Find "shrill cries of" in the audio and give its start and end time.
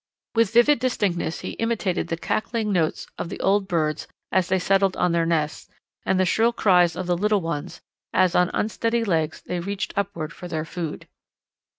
6.25-7.05